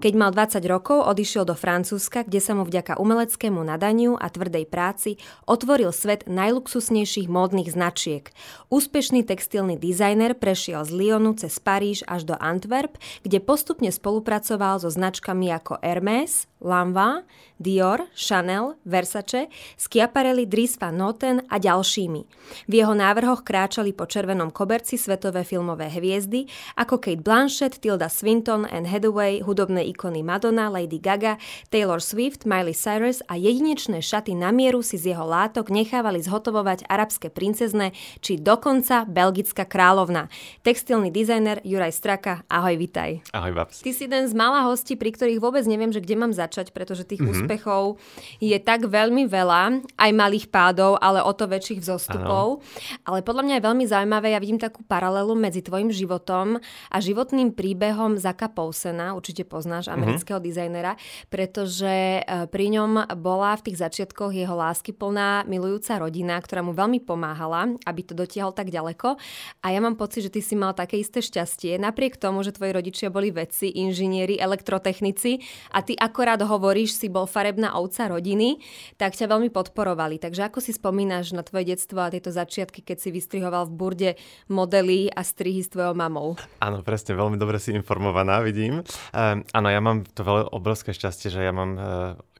[0.00, 4.64] Keď mal 20 rokov, odišiel do Francúzska, kde sa mu vďaka umeleckému nadaniu a tvrdej
[4.64, 8.32] práci otvoril svet najluxusnejších módnych značiek.
[8.72, 12.96] Úspešný textilný dizajner prešiel z Lyonu cez Paríž až do Antwerp,
[13.28, 17.24] kde postupne spolupracoval so značkami ako Hermès, Lanvin,
[17.60, 22.22] Dior, Chanel, Versace, Schiaparelli, Dries van Noten a ďalšími.
[22.68, 26.48] V jeho návrhoch kráčali po červenom koberci svetové filmové hviezdy
[26.80, 31.36] ako Kate Blanchett, Tilda Swinton, Anne Hathaway, hudobné ikony Madonna, Lady Gaga,
[31.68, 36.88] Taylor Swift, Miley Cyrus a jedinečné šaty na mieru si z jeho látok nechávali zhotovovať
[36.88, 37.92] arabské princezne
[38.24, 40.32] či dokonca belgická královna.
[40.64, 43.20] Textilný dizajner Juraj Straka, ahoj, vitaj.
[43.36, 43.84] Ahoj, babs.
[43.84, 46.74] Ty si jeden z mála hostí, pri ktorých vôbec neviem, že kde mám začať začať,
[46.74, 47.46] pretože tých mm-hmm.
[47.46, 48.02] úspechov
[48.42, 52.58] je tak veľmi veľa, aj malých pádov, ale o to väčších vzostupov.
[52.58, 53.06] Ano.
[53.06, 56.58] Ale podľa mňa je veľmi zaujímavé, ja vidím takú paralelu medzi tvojim životom
[56.90, 59.94] a životným príbehom Zaka Poulsena, určite poznáš mhm.
[59.94, 60.50] amerického mm-hmm.
[60.50, 60.92] dizajnera,
[61.30, 66.74] pretože e, pri ňom bola v tých začiatkoch jeho lásky plná milujúca rodina, ktorá mu
[66.74, 69.14] veľmi pomáhala, aby to dotiahol tak ďaleko.
[69.62, 72.72] A ja mám pocit, že ty si mal také isté šťastie, napriek tomu, že tvoji
[72.74, 75.38] rodičia boli vedci, inžinieri, elektrotechnici
[75.76, 78.64] a ty akorát rád hovoríš, si bol farebná ovca rodiny,
[78.96, 80.16] tak ťa veľmi podporovali.
[80.16, 84.10] Takže ako si spomínaš na tvoje detstvo a tieto začiatky, keď si vystrihoval v burde
[84.48, 86.40] modely a strihy s tvojou mamou?
[86.64, 88.80] Áno, presne, veľmi dobre si informovaná, vidím.
[89.12, 91.84] Um, áno, ja mám to veľmi obrovské šťastie, že ja mám uh,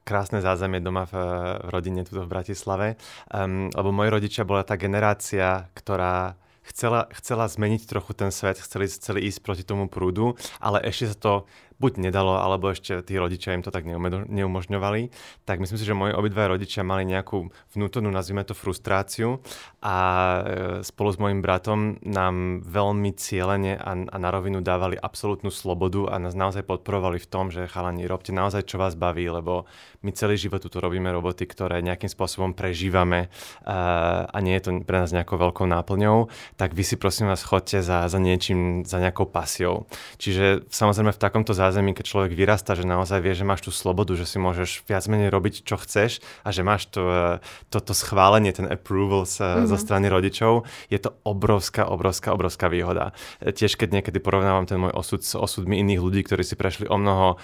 [0.01, 1.13] krásne zázemie doma v,
[1.61, 2.97] v rodine tu v Bratislave,
[3.29, 8.89] um, lebo moji rodičia bola tá generácia, ktorá chcela, chcela zmeniť trochu ten svet, chceli,
[8.89, 11.33] chceli ísť proti tomu prúdu, ale ešte sa to
[11.81, 13.89] buď nedalo, alebo ešte tí rodičia im to tak
[14.29, 15.01] neumožňovali,
[15.49, 19.41] tak myslím si, že moji obidva rodičia mali nejakú vnútornú, nazvime to, frustráciu
[19.81, 20.41] a e,
[20.85, 26.21] spolu s mojim bratom nám veľmi cieľene a, a na rovinu dávali absolútnu slobodu a
[26.21, 29.65] nás naozaj podporovali v tom, že chalani, robte naozaj, čo vás baví, lebo
[30.05, 33.33] my celý život tu robíme roboty, ktoré nejakým spôsobom prežívame
[33.65, 37.41] a, a nie je to pre nás nejakou veľkou náplňou, tak vy si prosím vás
[37.41, 39.89] chodte za, za niečím, za nejakou pasiou.
[40.21, 43.71] Čiže samozrejme v takomto zázemí zázemí, keď človek vyrastá, že naozaj vie, že máš tú
[43.71, 47.23] slobodu, že si môžeš viac menej robiť, čo chceš a že máš to, e,
[47.71, 49.71] toto schválenie, ten approval sa, mm-hmm.
[49.71, 53.15] zo strany rodičov, je to obrovská, obrovská, obrovská výhoda.
[53.39, 56.91] E, tiež keď niekedy porovnávam ten môj osud s osudmi iných ľudí, ktorí si prešli
[56.91, 57.39] o mnoho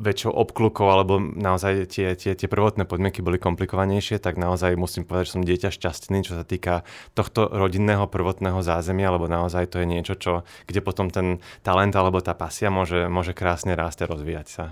[0.00, 5.28] väčšou obklukou alebo naozaj tie, tie, tie prvotné podmienky boli komplikovanejšie, tak naozaj musím povedať,
[5.28, 9.86] že som dieťa šťastný, čo sa týka tohto rodinného prvotného zázemia, lebo naozaj to je
[9.86, 10.32] niečo, čo,
[10.64, 14.64] kde potom ten talent alebo tá pasia môže, môže krásne krásne rásť a rozvíjať sa.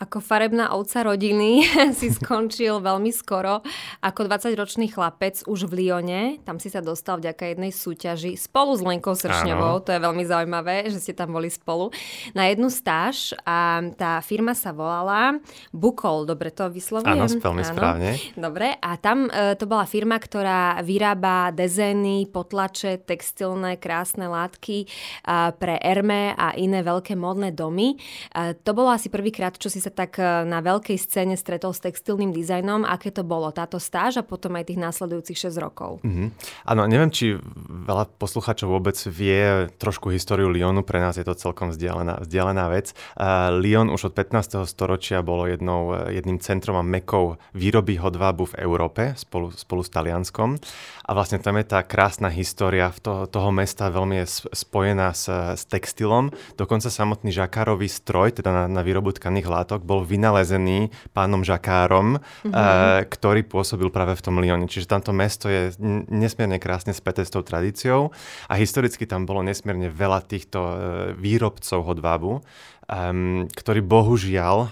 [0.00, 1.60] Ako farebná ovca rodiny
[1.98, 3.60] si skončil veľmi skoro
[4.00, 6.40] ako 20-ročný chlapec už v Lione.
[6.40, 9.76] Tam si sa dostal vďaka jednej súťaži spolu s Lenkou Sršňovou.
[9.76, 9.84] Áno.
[9.84, 11.92] To je veľmi zaujímavé, že ste tam boli spolu.
[12.32, 15.36] Na jednu stáž a tá firma sa volala
[15.68, 16.24] Bukol.
[16.24, 17.20] Dobre to vyslovujem?
[17.20, 17.72] Áno, veľmi Áno.
[17.76, 18.10] správne.
[18.40, 18.80] Dobre.
[18.80, 24.86] A tam e, to bola firma, ktorá vyrába dezény, potlače, textilné, krásne látky e,
[25.60, 28.00] pre Erme a iné veľké módne domy.
[28.32, 31.74] E, to bolo asi prvýkrát, čo si sa sa tak e, na veľkej scéne stretol
[31.74, 32.86] s textilným dizajnom.
[32.86, 35.98] Aké to bolo táto stáž a potom aj tých následujúcich 6 rokov?
[36.06, 36.28] Mm-hmm.
[36.70, 37.34] Áno, neviem, či
[37.66, 40.86] veľa poslucháčov vôbec vie trošku históriu Lyonu.
[40.86, 42.94] Pre nás je to celkom vzdialená, vzdialená vec.
[43.18, 44.62] Uh, Lyon už od 15.
[44.70, 49.90] storočia bolo jednou, e, jedným centrom a mekou výroby hodvábu v Európe spolu, spolu s
[49.90, 50.62] Talianskom.
[51.08, 55.26] A vlastne tam je tá krásna história toho, toho mesta veľmi je spojená s,
[55.58, 56.30] s textilom.
[56.54, 62.20] Dokonca samotný žakárový stroj, teda na, na výrobu tkaných látok, výrobok bol vynalezený pánom Žakárom,
[62.20, 63.08] mm-hmm.
[63.08, 64.68] ktorý pôsobil práve v tom Lyone.
[64.68, 65.72] Čiže tamto mesto je
[66.12, 68.12] nesmierne krásne späté s tou tradíciou
[68.46, 70.74] a historicky tam bolo nesmierne veľa týchto uh,
[71.16, 74.68] výrobcov hodvábu, um, ktorí bohužiaľ uh,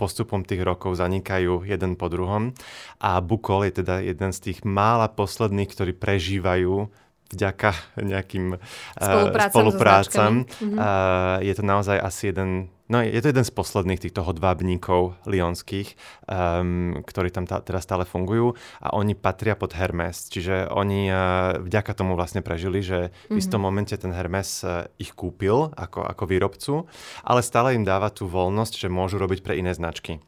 [0.00, 2.56] postupom tých rokov zanikajú jeden po druhom.
[2.98, 6.88] A Bukol je teda jeden z tých mála posledných, ktorí prežívajú
[7.30, 7.70] vďaka
[8.02, 10.48] nejakým uh, spoluprácam.
[10.48, 10.78] Mm-hmm.
[10.78, 15.94] Uh, je to naozaj asi jeden No je to jeden z posledných týchto hodvábníkov lionských,
[16.26, 21.62] um, ktorí tam tá, teraz stále fungujú a oni patria pod Hermes, čiže oni uh,
[21.62, 23.66] vďaka tomu vlastne prežili, že v istom mhm.
[23.70, 26.74] momente ten Hermes uh, ich kúpil ako, ako výrobcu,
[27.22, 30.18] ale stále im dáva tú voľnosť, že môžu robiť pre iné značky.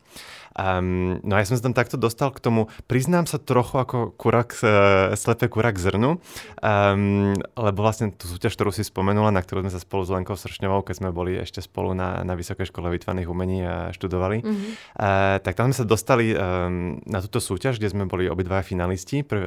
[0.52, 4.12] Um, no a ja som sa tam takto dostal k tomu, priznám sa trochu ako
[4.20, 6.20] kurak, uh, slepé kurak zrnu,
[6.60, 10.36] um, lebo vlastne tú súťaž, ktorú si spomenula, na ktorú sme sa spolu s Lenkou
[10.36, 14.70] Sršňovou, keď sme boli ešte spolu na, na Vysokej škole vytvarných umení a študovali, mm-hmm.
[15.00, 19.24] uh, tak tam sme sa dostali um, na túto súťaž, kde sme boli obidva finalisti
[19.24, 19.46] pr, uh,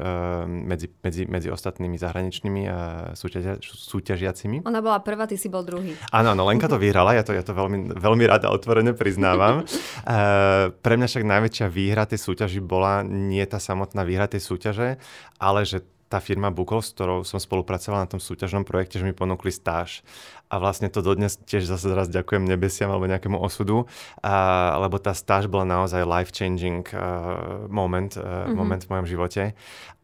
[0.50, 2.74] medzi, medzi, medzi ostatnými zahraničnými uh,
[3.14, 4.66] súťažia, súťažiacimi.
[4.66, 5.94] Ona bola prvá, ty si bol druhý.
[6.10, 9.62] Áno, áno, Lenka to vyhrala, ja to, ja to veľmi, veľmi rada otvorene priznávam.
[9.62, 14.98] uh, pre mňa však najväčšia výhra tej súťaži bola nie tá samotná výhra tej súťaže,
[15.40, 19.12] ale že tá firma Bukol, s ktorou som spolupracoval na tom súťažnom projekte, že mi
[19.12, 20.06] ponúkli stáž.
[20.54, 23.90] A vlastne to dodnes tiež zase raz ďakujem nebesiam alebo nejakému osudu,
[24.22, 28.54] a, lebo tá stáž bola naozaj life-changing uh, moment, uh, mm-hmm.
[28.54, 29.44] moment v mojom živote.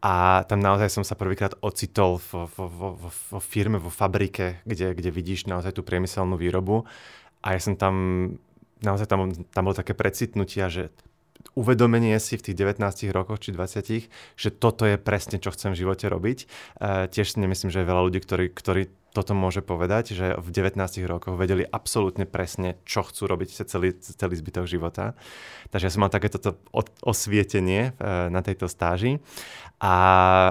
[0.02, 4.98] A tam naozaj som sa prvýkrát ocitol vo, vo, vo, vo firme, vo fabrike, kde,
[4.98, 6.82] kde vidíš naozaj tú priemyselnú výrobu.
[7.46, 7.94] A ja som tam
[8.82, 10.94] naozaj tam, tam bolo také precitnutia, že
[11.58, 14.08] uvedomenie si v tých 19 rokoch či 20,
[14.38, 16.38] že toto je presne, čo chcem v živote robiť.
[16.78, 20.80] Uh, tiež nemyslím, že je veľa ľudí, ktorí, ktorí toto môže povedať, že v 19
[21.04, 25.12] rokoch vedeli absolútne presne, čo chcú robiť celý, celý zbytok života.
[25.68, 26.56] Takže ja som mal takéto
[27.04, 29.20] osvietenie uh, na tejto stáži.
[29.82, 29.94] A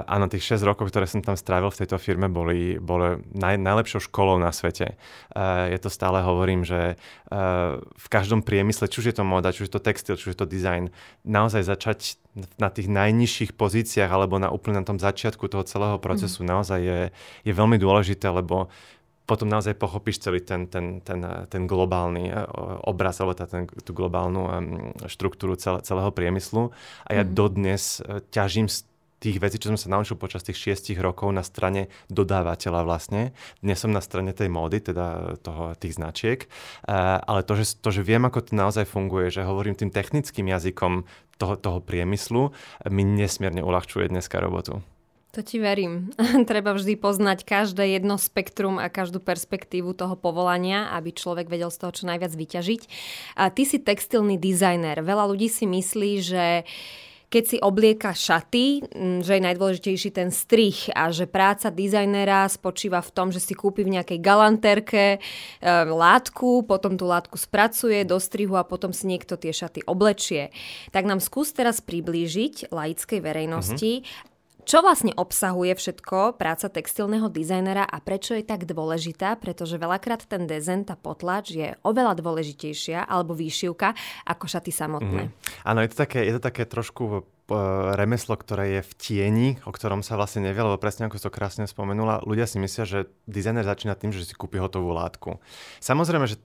[0.04, 4.12] áno, tých 6 rokov, ktoré som tam strávil v tejto firme, boli, boli naj, najlepšou
[4.12, 4.94] školou na svete.
[5.32, 9.50] Uh, je to stále hovorím, že uh, v každom priemysle, či už je to moda,
[9.50, 10.92] či už je to textil, či už je to design,
[11.24, 12.20] naozaj začať
[12.56, 16.48] na tých najnižších pozíciách alebo na úplne na tom začiatku toho celého procesu mm.
[16.48, 17.00] naozaj je,
[17.44, 18.51] je veľmi dôležité, lebo
[19.22, 22.36] potom naozaj pochopíš celý ten, ten, ten, ten globálny eh,
[22.84, 24.50] obraz alebo tá, ten, tú globálnu
[25.06, 26.74] štruktúru celého priemyslu.
[27.06, 27.30] A ja mm.
[27.32, 28.84] dodnes eh, ťažím z
[29.22, 33.30] tých vecí, čo som sa naučil počas tých šiestich rokov na strane dodávateľa vlastne.
[33.62, 36.50] Dnes som na strane tej módy, teda toho, tých značiek,
[36.90, 40.50] uh, ale to že, to, že viem, ako to naozaj funguje, že hovorím tým technickým
[40.50, 41.06] jazykom
[41.38, 42.50] toho, toho priemyslu,
[42.90, 44.82] mi nesmierne uľahčuje dneska robotu.
[45.32, 46.12] To ti verím.
[46.50, 51.80] Treba vždy poznať každé jedno spektrum a každú perspektívu toho povolania, aby človek vedel z
[51.80, 52.82] toho čo najviac vyťažiť.
[53.40, 55.00] A ty si textilný dizajner.
[55.00, 56.44] Veľa ľudí si myslí, že
[57.32, 58.92] keď si oblieka šaty,
[59.24, 63.88] že je najdôležitejší ten strich a že práca dizajnera spočíva v tom, že si kúpi
[63.88, 65.18] v nejakej galanterke e,
[65.88, 70.52] látku, potom tú látku spracuje do strihu a potom si niekto tie šaty oblečie.
[70.92, 74.31] Tak nám skús teraz priblížiť laickej verejnosti, mm-hmm.
[74.62, 79.34] Čo vlastne obsahuje všetko práca textilného dizajnera a prečo je tak dôležitá?
[79.42, 85.22] Pretože veľakrát ten dezen, tá potlač je oveľa dôležitejšia alebo výšivka ako šaty samotné.
[85.28, 85.32] Mm.
[85.66, 87.22] Áno, je to také, je to také trošku uh,
[87.98, 91.66] remeslo, ktoré je v tieni, o ktorom sa vlastne nevie, lebo presne ako to krásne
[91.66, 95.42] spomenula, ľudia si myslia, že dizajner začína tým, že si kúpi hotovú látku.
[95.82, 96.38] Samozrejme, že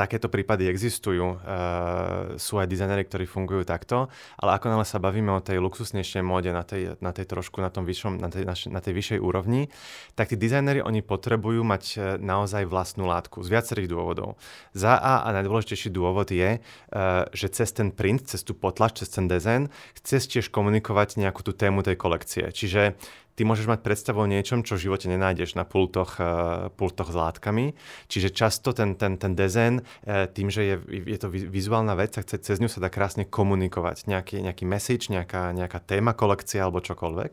[0.00, 1.36] takéto prípady existujú.
[1.44, 4.08] Uh, sú aj dizajneri, ktorí fungujú takto,
[4.40, 7.68] ale ako nále sa bavíme o tej luxusnejšej móde, na tej, na tej trošku, na,
[7.68, 9.68] tom vyššom, na, tej, na tej vyššej úrovni,
[10.16, 14.40] tak tí dizajneri, oni potrebujú mať e, naozaj vlastnú látku z viacerých dôvodov.
[14.72, 19.12] Za A a najdôležitejší dôvod je, uh, že cez ten print, cez tú potlač, cez
[19.12, 19.68] ten dizajn,
[20.00, 22.48] chceš tiež komunikovať nejakú tú tému tej kolekcie.
[22.48, 22.96] Čiže
[23.34, 27.16] ty môžeš mať predstavu o niečom, čo v živote nenájdeš na pultoch, uh, pultoch s
[27.16, 27.72] látkami.
[28.10, 32.26] Čiže často ten, ten, ten dezen, uh, tým, že je, je to vizuálna vec, tak
[32.26, 34.10] cez ňu sa dá krásne komunikovať.
[34.10, 37.32] Nejaký, nejaký message, nejaká, nejaká téma kolekcia alebo čokoľvek.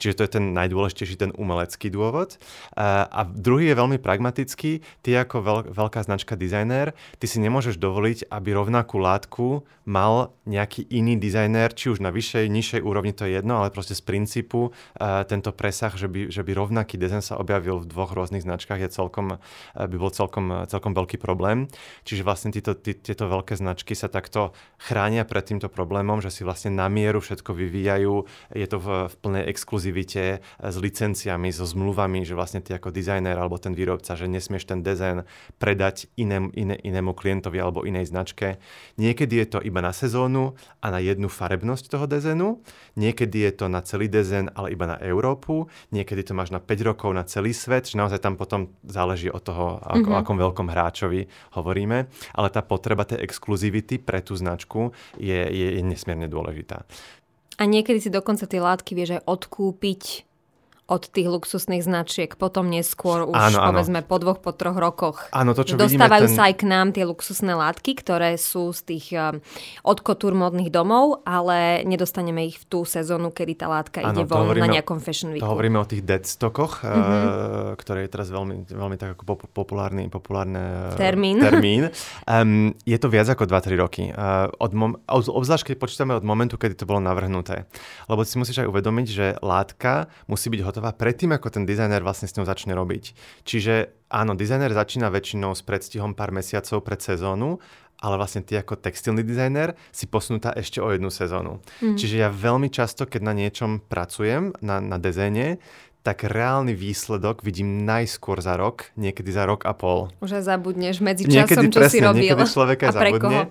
[0.00, 2.40] Čiže to je ten najdôležitejší, ten umelecký dôvod.
[2.72, 4.84] Uh, a druhý je veľmi pragmatický.
[5.04, 10.86] Ty ako veľ, veľká značka dizajner, ty si nemôžeš dovoliť, aby rovnakú látku mal nejaký
[10.94, 14.70] iný dizajner, či už na vyššej, nižšej úrovni, to je jedno, ale proste z princípu
[15.32, 18.90] tento presah, že by, že by rovnaký dizajn sa objavil v dvoch rôznych značkách, je
[18.92, 21.72] celkom, eh, by bol celkom, celkom veľký problém.
[22.04, 26.44] Čiže vlastne títo, tí, tieto veľké značky sa takto chránia pred týmto problémom, že si
[26.44, 28.28] vlastne na mieru všetko vyvíjajú.
[28.52, 32.92] Je to v, v plnej exkluzivite eh, s licenciami, so zmluvami, že vlastne ty ako
[32.92, 35.24] dizajner alebo ten výrobca, že nesmieš ten dizajn
[35.56, 38.60] predať iném, iné, inému klientovi alebo inej značke.
[39.00, 42.60] Niekedy je to iba na sezónu a na jednu farebnosť toho dizajnu,
[42.98, 46.58] niekedy je to na celý dizajn, ale iba na euro Európu, niekedy to máš na
[46.58, 50.18] 5 rokov na celý svet, že naozaj tam potom záleží od toho, ako, mm-hmm.
[50.18, 55.82] akom veľkom hráčovi hovoríme, ale tá potreba tej exkluzivity pre tú značku je, je, je
[55.86, 56.82] nesmierne dôležitá.
[57.54, 60.26] A niekedy si dokonca tie látky vieš aj odkúpiť
[60.92, 64.08] od tých luxusných značiek, potom neskôr už áno, povedzme áno.
[64.12, 65.32] po dvoch, po troch rokoch.
[65.32, 66.36] Áno, to čo Dostávajú vidíme, ten...
[66.36, 69.40] sa aj k nám tie luxusné látky, ktoré sú z tých um,
[69.88, 74.28] od kotúr modných domov, ale nedostaneme ich v tú sezónu, kedy tá látka áno, ide
[74.28, 75.48] von na nejakom fashion weeku.
[75.48, 76.92] To hovoríme o tých deadstockoch, mm-hmm.
[76.92, 81.40] uh, ktoré je teraz veľmi, veľmi tak ako populárny, populárne uh, termín.
[81.46, 81.88] termín.
[82.28, 84.02] Um, je to viac ako 2-3 roky.
[84.12, 87.64] Uh, od mom- obzvlášť, keď počítame od momentu, kedy to bolo navrhnuté.
[88.10, 92.26] Lebo si musíš aj uvedomiť, že látka musí byť hotová predtým, ako ten dizajner vlastne
[92.26, 93.14] s ňou začne robiť.
[93.46, 97.62] Čiže áno, dizajner začína väčšinou s predstihom pár mesiacov pred sezónu,
[98.02, 101.62] ale vlastne ty ako textilný dizajner si posunutá ešte o jednu sezónu.
[101.78, 101.94] Mm.
[101.94, 105.62] Čiže ja veľmi často, keď na niečom pracujem, na, na dizajne,
[106.02, 110.10] tak reálny výsledok vidím najskôr za rok, niekedy za rok a pol.
[110.18, 112.26] Už aj zabudneš medzi časom, niekedy, čo presne, si robil.
[112.26, 113.22] Niekedy človek aj zabudne.
[113.22, 113.42] Koho?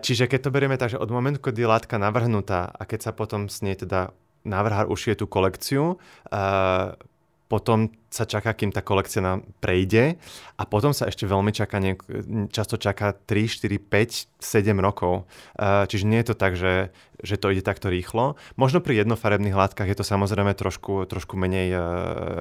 [0.00, 3.12] Čiže keď to berieme tak, že od momentu, kedy je látka navrhnutá a keď sa
[3.12, 5.98] potom s nej teda návrhár ušije tú kolekciu,
[7.46, 7.78] potom
[8.10, 10.16] sa čaká, kým tá kolekcia nám prejde
[10.56, 11.82] a potom sa ešte veľmi čaká,
[12.48, 15.28] často čaká 3, 4, 5, 7 rokov.
[15.58, 18.40] Uh, čiže nie je to tak, že, že to ide takto rýchlo.
[18.56, 21.82] Možno pri jednofarebných látkach je to samozrejme trošku, trošku menej, uh,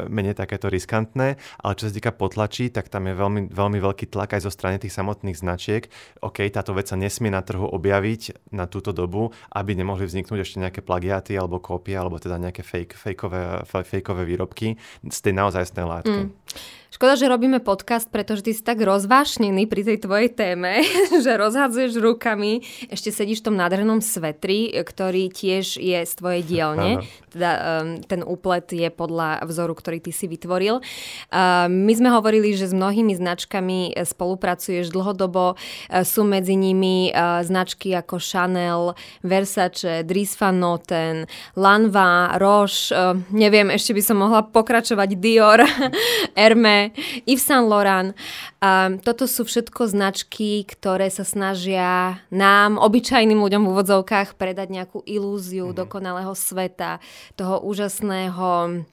[0.08, 4.40] menej takéto riskantné, ale čo sa týka potlačí, tak tam je veľmi, veľmi veľký tlak
[4.40, 5.90] aj zo strany tých samotných značiek.
[6.24, 10.62] OK, táto vec sa nesmie na trhu objaviť na túto dobu, aby nemohli vzniknúť ešte
[10.64, 15.84] nejaké plagiaty alebo kópie, alebo teda nejaké fake, fakeové, fakeové výrobky z tej naozaj ozajstné
[15.84, 16.12] látky.
[16.12, 16.32] Mm.
[16.96, 20.80] Škoda, že robíme podcast, pretože ty si tak rozvášnený pri tej tvojej téme,
[21.28, 27.04] že rozhadzuješ rukami, ešte sedíš v tom nádhernom svetri, ktorý tiež je z tvojej dielne.
[27.36, 30.80] Teda um, ten úplet je podľa vzoru, ktorý ty si vytvoril.
[31.36, 35.60] Uh, my sme hovorili, že s mnohými značkami spolupracuješ dlhodobo.
[35.60, 41.28] Uh, sú medzi nimi uh, značky ako Chanel, Versace, Dries van Noten,
[41.60, 45.60] Lanva, Roche, uh, neviem, ešte by som mohla pokračovať Dior,
[46.46, 46.94] Hermes,
[47.26, 48.14] Yves Saint Laurent.
[48.62, 55.02] Um, toto sú všetko značky, ktoré sa snažia nám, obyčajným ľuďom v úvodzovkách, predať nejakú
[55.10, 55.78] ilúziu mm.
[55.82, 57.02] dokonalého sveta,
[57.34, 58.86] toho úžasného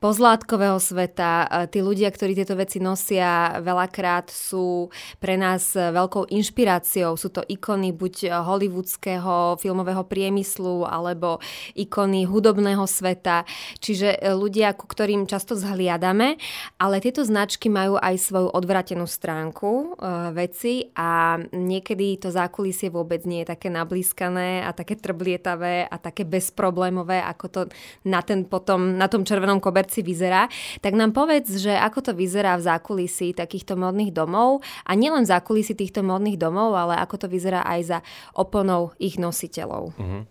[0.00, 1.44] pozlátkového sveta.
[1.68, 4.88] Tí ľudia, ktorí tieto veci nosia, veľakrát sú
[5.20, 7.20] pre nás veľkou inšpiráciou.
[7.20, 11.36] Sú to ikony buď hollywoodského filmového priemyslu alebo
[11.76, 13.44] ikony hudobného sveta.
[13.76, 16.40] Čiže e, ľudia, ku ktorým často zhliadame,
[16.80, 19.86] ale tieto značky majú aj svoju odvratenú stránku e,
[20.32, 26.24] veci a niekedy to zákulisie vôbec nie je také nablískané a také trblietavé a také
[26.24, 27.60] bezproblémové, ako to
[28.08, 30.46] na, ten potom, na tom červenom koberci si vyzerá,
[30.80, 35.32] tak nám povedz, že ako to vyzerá v zákulisí takýchto modných domov a nielen v
[35.34, 37.98] zákulisí týchto modných domov, ale ako to vyzerá aj za
[38.32, 39.92] oponou ich nositeľov.
[39.98, 40.22] Uh-huh.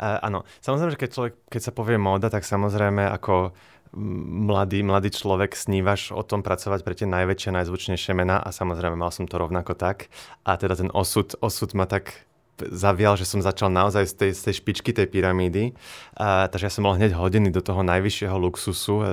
[0.00, 3.52] Uh, áno, samozrejme, že keď, človek, keď sa povie móda, tak samozrejme ako
[3.92, 9.12] mladý, mladý človek snívaš o tom pracovať pre tie najväčšie, najzvučnejšie mená a samozrejme mal
[9.12, 10.08] som to rovnako tak.
[10.48, 12.24] A teda ten osud, osud ma tak
[12.60, 15.72] zavial, že som začal naozaj z tej, z tej špičky tej pyramídy.
[16.14, 19.06] Uh, takže ja som mal hneď hodiny do toho najvyššieho luxusu uh,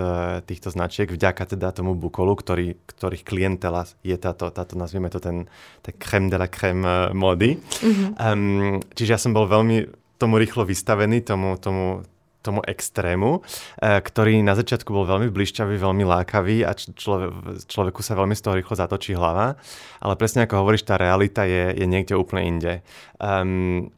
[0.44, 5.48] týchto značiek, vďaka teda tomu Bukolu, ktorý, ktorých klientela je táto, táto nazvime to ten,
[5.82, 7.58] ten crème de la crème uh, módy.
[7.58, 8.10] Mm-hmm.
[8.20, 9.88] Um, čiže ja som bol veľmi
[10.20, 12.04] tomu rýchlo vystavený, tomu, tomu,
[12.40, 13.44] tomu extrému,
[13.84, 17.32] eh, ktorý na začiatku bol veľmi blišťavý, veľmi lákavý a človek,
[17.68, 19.60] človeku sa veľmi z toho rýchlo zatočí hlava.
[20.00, 22.74] Ale presne ako hovoríš, tá realita je, je niekde úplne inde.
[23.20, 23.92] Um,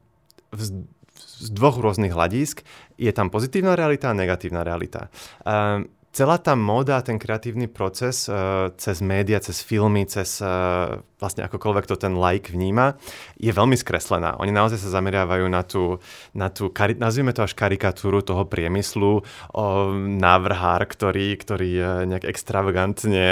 [0.52, 0.84] z,
[1.42, 2.66] z dvoch rôznych hľadisk
[2.98, 5.14] je tam pozitívna realita a negatívna realita.
[5.46, 11.46] Um, celá tá móda, ten kreatívny proces uh, cez média, cez filmy, cez uh, vlastne
[11.46, 12.98] akokoľvek to ten like vníma,
[13.38, 14.36] je veľmi skreslená.
[14.41, 16.01] Oni naozaj sa zameriavajú na tú,
[16.34, 19.22] na tú nazvime to až karikatúru toho priemyslu,
[19.53, 19.65] o
[20.18, 21.72] návrhár, ktorý, ktorý
[22.10, 23.25] nejak extravagantne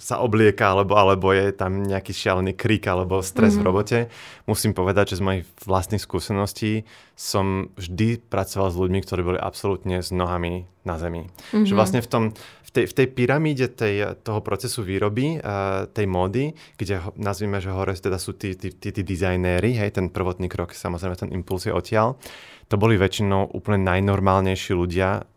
[0.00, 3.60] sa oblieka, alebo, alebo je tam nejaký šialený krik alebo stres mm-hmm.
[3.60, 3.68] v mhm.
[3.68, 3.98] robote.
[4.44, 6.82] Musím povedať, že z mojich vlastných skúseností
[7.14, 11.30] som vždy pracoval s ľuďmi, ktorí boli absolútne s nohami na zemi.
[11.30, 11.66] Mm-hmm.
[11.66, 12.22] Že vlastne v, tom,
[12.66, 17.62] v, tej, v tej pyramíde tej, toho procesu výroby, uh, tej módy, kde ho, nazvime,
[17.62, 21.30] že hore teda sú tí, tí, tí, tí dizajnéri, hej, ten prvotný krok, samozrejme ten
[21.30, 22.18] impuls je odtiaľ,
[22.66, 25.28] to boli väčšinou úplne najnormálnejší ľudia,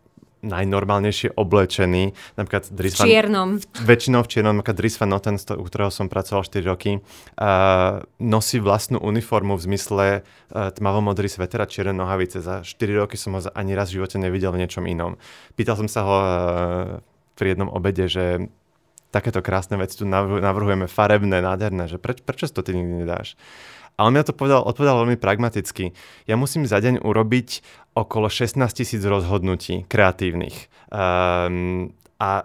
[0.46, 2.14] najnormálnejšie oblečený.
[2.38, 3.58] Napríklad Dries v čiernom.
[3.82, 4.54] Väčšinou v čiernom.
[4.62, 9.62] Napríklad Dries Van Noten, u ktorého som pracoval 4 roky, uh, nosí vlastnú uniformu v
[9.66, 12.38] zmysle uh, tmavomodrý sveter a čierne nohavice.
[12.38, 15.18] Za 4 roky som ho ani raz v živote nevidel v niečom inom.
[15.58, 16.26] Pýtal som sa ho uh,
[17.34, 18.48] pri jednom obede, že
[19.10, 23.38] takéto krásne veci tu navrhujeme, farebné, nádherné, že preč, prečo to ty nikdy nedáš?
[23.96, 25.96] A on mi to povedal, odpovedal veľmi pragmaticky.
[26.28, 27.64] Ja musím za deň urobiť
[27.96, 30.68] okolo 16 tisíc rozhodnutí kreatívnych.
[30.92, 32.44] Um, a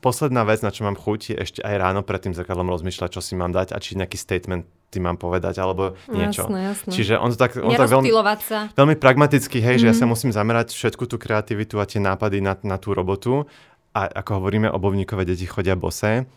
[0.00, 3.20] posledná vec, na čo mám chuť, je ešte aj ráno pred tým zrkadlom rozmýšľať, čo
[3.20, 6.48] si mám dať a či nejaký statement ty mám povedať, alebo niečo.
[6.48, 6.90] Jasné, jasné.
[6.94, 8.08] Čiže on to tak, on tak veľmi,
[8.40, 8.70] sa.
[8.72, 9.82] veľmi pragmaticky, hej, mm-hmm.
[9.82, 10.12] že ja sa mhm.
[10.16, 13.44] musím zamerať všetku tú kreativitu a tie nápady na, na tú robotu.
[13.92, 16.28] A ako hovoríme, obovníkové deti chodia bosé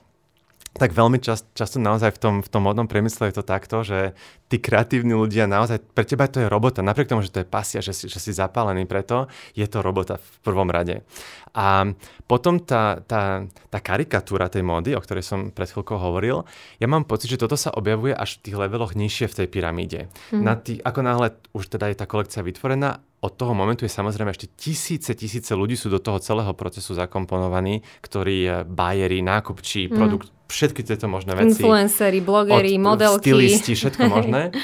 [0.79, 4.15] tak veľmi čas, často naozaj v tom, v tom modnom priemysle je to takto, že
[4.47, 7.83] tí kreatívni ľudia naozaj, pre teba to je robota, napriek tomu, že to je pasia,
[7.83, 11.03] že si, že si zapálený preto, je to robota v prvom rade.
[11.51, 11.91] A
[12.25, 16.47] potom tá, tá, tá karikatúra tej módy, o ktorej som pred chvíľkou hovoril,
[16.79, 19.99] ja mám pocit, že toto sa objavuje až v tých leveloch nižšie v tej pyramíde.
[20.07, 20.41] Mm-hmm.
[20.41, 24.31] Na tý, ako náhle už teda je tá kolekcia vytvorená, od toho momentu je samozrejme
[24.31, 29.93] ešte tisíce, tisíce ľudí sú do toho celého procesu zakomponovaní, ktorí bajeri, nákupčí, mm.
[29.93, 31.59] produkt, všetky tieto možné veci.
[31.59, 33.27] Influenceri, blogeri, modelky.
[33.27, 34.55] Stylisti, všetko možné.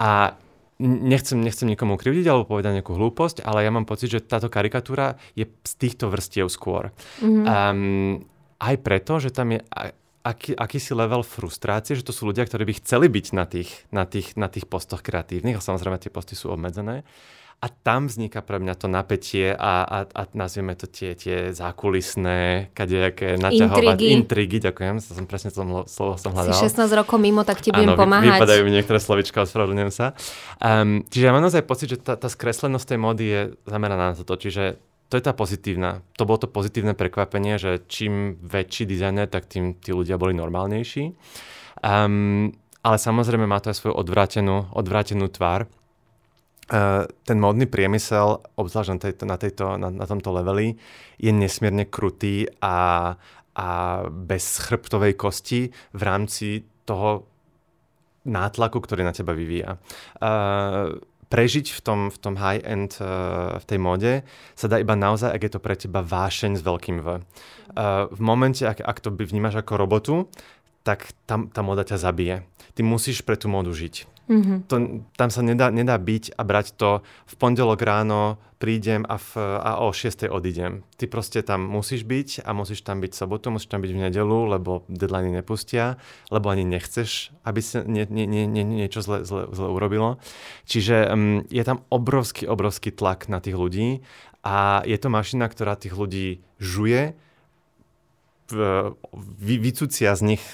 [0.00, 0.34] A
[0.80, 5.20] nechcem, nechcem nikomu krivdiť alebo povedať nejakú hlúposť, ale ja mám pocit, že táto karikatúra
[5.36, 6.94] je z týchto vrstiev skôr.
[7.20, 7.44] Mm-hmm.
[7.44, 8.24] Um,
[8.58, 9.60] aj preto, že tam je
[10.28, 14.04] aký, akýsi level frustrácie, že to sú ľudia, ktorí by chceli byť na tých, na
[14.04, 17.02] tých, na tých postoch kreatívnych, a samozrejme tie posty sú obmedzené.
[17.58, 22.70] A tam vzniká pre mňa to napätie a, a, a nazvieme to tie, tie zákulisné,
[22.70, 24.14] kadejaké naťahovať intrigy.
[24.14, 24.56] intrigy.
[24.62, 26.54] Ďakujem, som presne to slovo som hľadal.
[26.54, 28.38] Si 16 rokov mimo, tak ti budem Áno, pomáhať.
[28.38, 30.14] vypadajú mi niektoré slovička, ospravedlňujem sa.
[30.62, 34.14] Um, čiže ja mám naozaj pocit, že tá, tá skreslenosť tej módy je zameraná na
[34.14, 34.38] toto.
[34.38, 34.78] Čiže
[35.10, 36.06] to je tá pozitívna.
[36.14, 41.10] To bolo to pozitívne prekvapenie, že čím väčší dizajner, tak tým tí ľudia boli normálnejší.
[41.82, 42.54] Um,
[42.86, 45.66] ale samozrejme má to aj svoju odvrátenú, odvrátenú tvár
[47.24, 50.76] ten módny priemysel, obzvlášť na, tejto, na, tejto, na, na tomto leveli,
[51.16, 53.16] je nesmierne krutý a,
[53.56, 53.68] a
[54.12, 57.24] bez chrbtovej kosti v rámci toho
[58.28, 59.80] nátlaku, ktorý na teba vyvíja.
[60.20, 61.00] Uh,
[61.32, 64.12] prežiť v tom, v tom high-end, uh, v tej móde
[64.52, 67.08] sa dá iba naozaj, ak je to pre teba vášeň s veľkým V.
[67.08, 70.14] Uh, v momente, ak, ak to vnímaš ako robotu,
[70.84, 72.44] tak tam tá moda ťa zabije.
[72.76, 74.17] Ty musíš pre tú módu žiť.
[74.28, 74.58] Mm-hmm.
[74.68, 74.76] To,
[75.16, 79.80] tam sa nedá, nedá byť a brať to v pondelok ráno prídem a, v, a
[79.80, 80.28] o 6.
[80.28, 80.84] odídem.
[81.00, 84.38] Ty proste tam musíš byť a musíš tam byť sobotu, musíš tam byť v nedelu,
[84.52, 85.96] lebo deadline nepustia,
[86.28, 90.20] lebo ani nechceš, aby sa nie, nie, nie, nie, niečo zle, zle, zle urobilo.
[90.68, 94.04] Čiže um, je tam obrovský, obrovský tlak na tých ľudí
[94.44, 97.14] a je to mašina, ktorá tých ľudí žuje,
[98.48, 100.44] vy, vycúcia z nich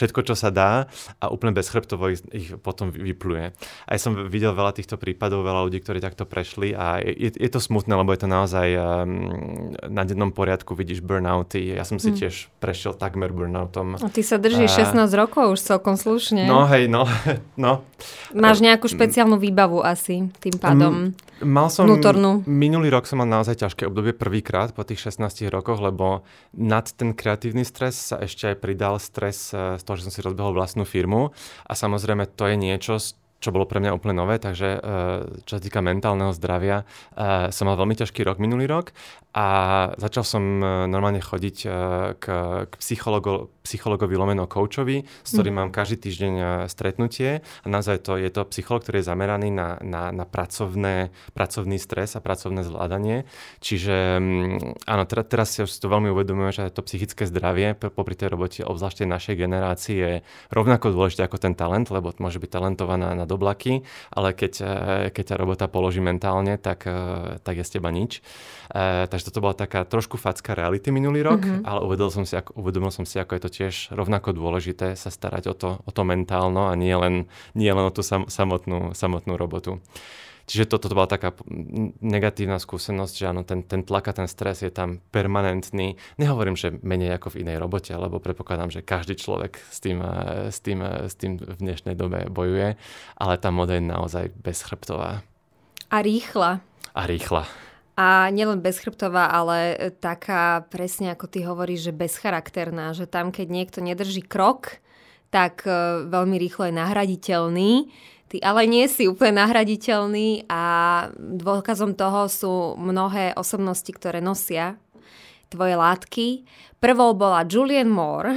[0.00, 0.88] všetko, čo sa dá
[1.20, 3.52] a úplne bezchrbtovo ich, ich potom vypluje.
[3.84, 7.60] Aj som videl veľa týchto prípadov, veľa ľudí, ktorí takto prešli a je, je to
[7.60, 11.76] smutné, lebo je to naozaj um, na dennom poriadku, vidíš burnouty.
[11.76, 12.16] Ja som si mm.
[12.16, 14.00] tiež prešiel takmer burnoutom.
[14.00, 16.48] A ty sa držíš uh, 16 rokov už celkom slušne.
[16.48, 17.04] No hej, no.
[17.60, 17.84] no.
[18.32, 21.12] Máš nejakú špeciálnu výbavu asi tým pádom?
[21.40, 22.44] Mal som, vnútornú.
[22.44, 26.22] minulý rok som mal naozaj ťažké obdobie prvýkrát po tých 16 rokoch, lebo
[26.52, 30.20] nad ten kreatívny stres sa ešte aj pridal stres eh, z toho, že som si
[30.20, 31.32] rozbehol vlastnú firmu
[31.64, 33.00] a samozrejme to je niečo,
[33.40, 34.80] čo bolo pre mňa úplne nové, takže eh,
[35.48, 36.84] čo sa týka mentálneho zdravia,
[37.16, 38.92] eh, som mal veľmi ťažký rok minulý rok
[39.30, 39.46] a
[39.94, 40.42] začal som
[40.90, 41.56] normálne chodiť
[42.18, 42.26] k,
[42.66, 45.60] k psychologo, psychologovi lomeno coachovi, s ktorým mm.
[45.62, 47.30] mám každý týždeň e, stretnutie
[47.62, 52.18] a naozaj to je to psycholog, ktorý je zameraný na, na, na pracovné, pracovný stres
[52.18, 53.28] a pracovné zvládanie.
[53.62, 54.18] Čiže
[54.90, 59.06] áno, teraz, teraz si to veľmi uvedomujem, že to psychické zdravie popri tej robote, obzvlášť
[59.06, 60.12] našej generácii, je
[60.50, 64.74] rovnako dôležité ako ten talent, lebo môže byť talentovaná na doblaky, ale keď, e,
[65.14, 68.18] keď ťa robota položí mentálne, tak, e, tak je z teba nič.
[68.74, 71.62] E, takže toto bola taká trošku facka reality minulý rok, mm-hmm.
[71.62, 75.14] ale uvedomil som, si, ako, uvedomil som si, ako je to tiež rovnako dôležité sa
[75.14, 78.92] starať o to, o to mentálno a nie len, nie len o tú sam, samotnú,
[78.98, 79.78] samotnú robotu.
[80.50, 81.30] Čiže toto to bola taká
[82.02, 85.94] negatívna skúsenosť, že áno, ten, ten tlak a ten stres je tam permanentný.
[86.18, 90.02] Nehovorím, že menej ako v inej robote, lebo predpokladám, že každý človek s tým,
[90.50, 92.74] s tým, s tým v dnešnej dobe bojuje,
[93.14, 95.22] ale tá moda je naozaj bezchrbtová.
[95.86, 96.58] A rýchla.
[96.98, 97.46] A rýchla.
[97.94, 103.78] A nielen bezchrbtová, ale taká presne ako ty hovoríš, že bezcharakterná, že tam keď niekto
[103.84, 104.82] nedrží krok,
[105.30, 107.72] tak e, veľmi rýchlo je nahraditeľný.
[108.30, 110.62] Ty ale nie si úplne nahraditeľný a
[111.18, 114.78] dôkazom toho sú mnohé osobnosti, ktoré nosia
[115.50, 116.46] tvoje látky.
[116.80, 118.32] Prvou bola Julian Moore.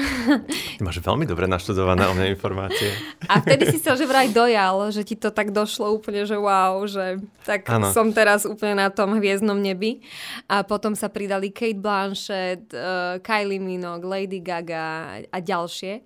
[0.75, 2.91] Ty máš veľmi dobre naštudované o mne informácie.
[3.31, 6.83] A vtedy si sa že vraj dojal, že ti to tak došlo úplne, že wow,
[6.83, 7.95] že tak ano.
[7.95, 10.03] som teraz úplne na tom hviezdnom nebi.
[10.51, 16.03] A potom sa pridali Kate Blanchett, uh, Kylie Minogue, Lady Gaga a ďalšie.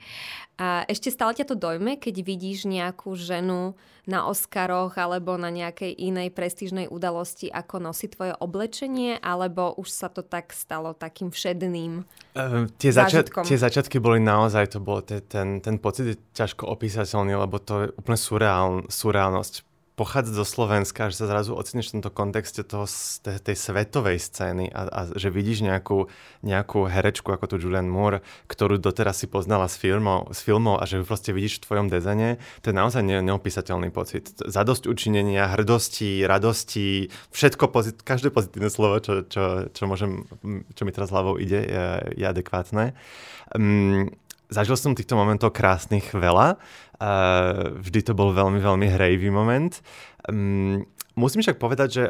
[0.62, 3.74] A ešte stále ťa to dojme, keď vidíš nejakú ženu
[4.08, 10.08] na Oscaroch alebo na nejakej inej prestížnej udalosti, ako nosí tvoje oblečenie, alebo už sa
[10.08, 15.60] to tak stalo takým všedným uh, tie, začiat, tie začiatky boli naozaj, to bol ten,
[15.60, 21.18] ten pocit je ťažko opísateľný, lebo to je úplne surreál, surreálnosť pochádza zo Slovenska, že
[21.18, 22.86] sa zrazu oceníš v tomto kontexte toho,
[23.26, 26.06] tej, tej svetovej scény a, a že vidíš nejakú,
[26.46, 30.86] nejakú herečku ako tu Julian Moore, ktorú doteraz si poznala z filmov, z filmov a
[30.86, 34.38] že ju proste vidíš v tvojom dezene, to je naozaj ne, neopísateľný pocit.
[34.38, 40.30] Zadosť učinenia, hrdosti, radosti, všetko, pozit, každé pozitívne slovo, čo, čo, čo, môžem,
[40.78, 41.86] čo mi teraz hlavou ide, je,
[42.22, 42.94] je adekvátne.
[43.58, 44.14] Um,
[44.48, 46.60] zažil som týchto momentov krásnych veľa
[46.98, 49.70] Uh, vždy to bol veľmi, veľmi hrejivý moment.
[50.26, 50.82] Um,
[51.14, 52.04] musím však povedať, že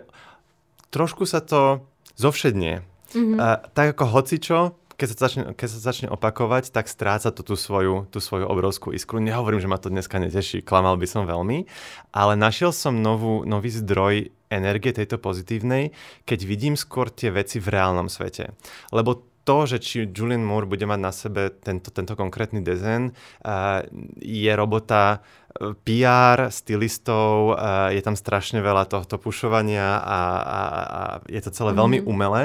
[0.95, 1.84] trošku sa to
[2.15, 2.88] zovšednie.
[3.12, 3.36] Mm-hmm.
[3.36, 7.60] Uh, tak ako hocičo, keď sa, začne, keď sa začne opakovať, tak stráca to tú
[7.60, 9.19] svoju, tú svoju obrovskú iskru.
[9.19, 11.67] Nehovorím, že ma to dneska neteší, klamal by som veľmi,
[12.15, 15.91] ale našiel som novú, nový zdroj energie tejto pozitívnej,
[16.23, 18.56] keď vidím skôr tie veci v reálnom svete.
[18.95, 23.16] Lebo to, že či Julian Moore bude mať na sebe tento, tento konkrétny dezen,
[23.48, 23.88] uh,
[24.20, 25.24] je robota
[25.58, 27.58] PR, stylistov,
[27.90, 31.82] je tam strašne veľa tohto pušovania a, a, a je to celé mm-hmm.
[31.82, 32.06] veľmi mhm.
[32.06, 32.44] umelé,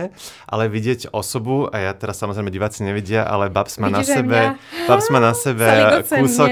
[0.48, 4.56] ale vidieť osobu, a ja teraz samozrejme diváci nevidia, ale Babs má na sebe,
[4.88, 5.68] Babs má na sebe
[6.08, 6.50] kúsok,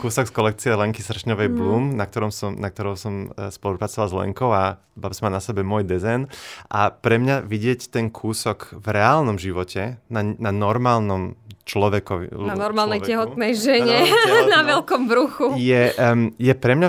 [0.00, 1.56] kúsok z kolekcie Lenky Sršňovej mm.
[1.56, 5.62] Bloom, na, ktorom som, na ktorou som spolupracoval s Lenkou a Babs má na sebe
[5.62, 6.26] môj dezen
[6.66, 12.32] a pre mňa vidieť ten kúsok v reálnom živote, na, na normálnom človekovi.
[12.32, 15.46] Na normálnej človeku, tehotnej žene, na, na veľkom bruchu.
[15.60, 16.88] Je, um, je pre mňa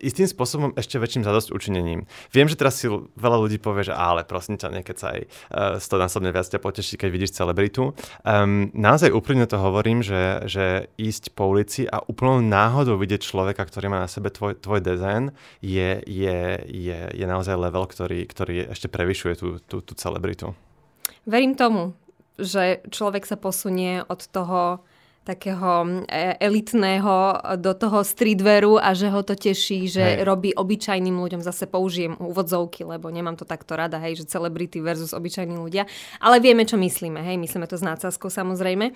[0.00, 2.08] istým spôsobom ešte väčším zadosť učinením.
[2.32, 6.48] Viem, že teraz si veľa ľudí povie, že ale prosím ťa, nekecaj, uh, stonásobne viac
[6.48, 7.92] ťa poteší, keď vidíš celebritu.
[8.24, 10.64] Um, naozaj úprimne to hovorím, že, že
[10.96, 15.34] ísť po ulici a úplnou náhodou vidieť človeka, ktorý má na sebe tvoj, tvoj dizajn,
[15.60, 20.56] je, je, je, je naozaj level, ktorý, ktorý ešte prevyšuje tú, tú, tú celebritu.
[21.22, 21.94] Verím tomu
[22.40, 24.80] že človek sa posunie od toho
[25.22, 30.26] takého e, elitného do toho streetwearu a že ho to teší, že hej.
[30.26, 35.14] robí obyčajným ľuďom, zase použijem úvodzovky, lebo nemám to takto rada, hej, že celebrity versus
[35.14, 35.86] obyčajní ľudia,
[36.18, 38.90] ale vieme, čo myslíme, hej, myslíme to s nácazkou samozrejme.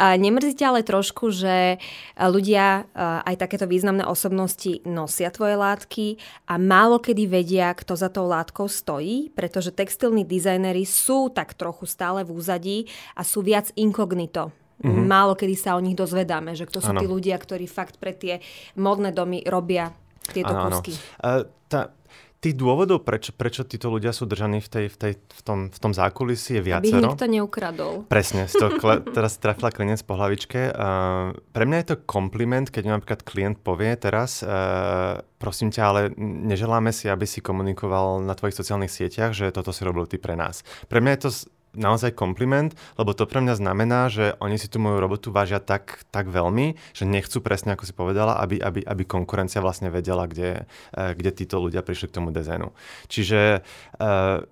[0.00, 1.76] A nemrzíte ale trošku, že
[2.16, 2.88] ľudia,
[3.28, 6.06] aj takéto významné osobnosti nosia tvoje látky
[6.48, 11.84] a málo kedy vedia, kto za tou látkou stojí, pretože textilní dizajnery sú tak trochu
[11.84, 12.78] stále v úzadí
[13.12, 15.06] a sú viac inkognito Mm-hmm.
[15.10, 17.00] Málo kedy sa o nich dozvedáme, že kto sú ano.
[17.02, 18.38] tí ľudia, ktorí fakt pre tie
[18.78, 19.90] modné domy robia
[20.30, 20.94] tieto ano, kúsky.
[21.18, 21.42] Ano.
[21.42, 21.98] Uh, tá,
[22.38, 25.78] tých dôvodov, prečo, prečo títo ľudia sú držaní v, tej, v, tej, v, tom, v
[25.82, 27.02] tom zákulisí je viacero.
[27.02, 27.92] Aby nikto neukradol.
[28.06, 30.70] Presne, to kle, teraz trafila klinec po hlavičke.
[30.70, 35.82] Uh, pre mňa je to kompliment, keď mi napríklad klient povie teraz, uh, prosím ťa,
[35.82, 40.22] ale neželáme si, aby si komunikoval na tvojich sociálnych sieťach, že toto si robil ty
[40.22, 40.62] pre nás.
[40.86, 41.30] Pre mňa je to
[41.76, 46.04] naozaj kompliment, lebo to pre mňa znamená, že oni si tú moju robotu vážia tak,
[46.08, 50.64] tak veľmi, že nechcú presne, ako si povedala, aby, aby, aby konkurencia vlastne vedela, kde,
[50.96, 52.72] eh, kde títo ľudia prišli k tomu dizajnu.
[53.08, 53.64] Čiže
[54.00, 54.44] uh,